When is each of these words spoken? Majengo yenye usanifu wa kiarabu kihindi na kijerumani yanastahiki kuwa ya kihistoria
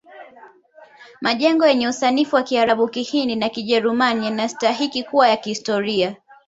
Majengo 1.21 1.67
yenye 1.67 1.87
usanifu 1.87 2.35
wa 2.35 2.43
kiarabu 2.43 2.87
kihindi 2.87 3.35
na 3.35 3.49
kijerumani 3.49 4.25
yanastahiki 4.25 5.03
kuwa 5.03 5.29
ya 5.29 5.37
kihistoria 5.37 6.15